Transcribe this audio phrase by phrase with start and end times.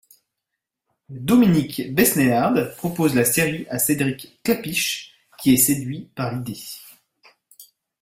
[1.09, 6.57] Dominique Besnehard propose la série à Cédric Klapisch qui est séduit par l'idée.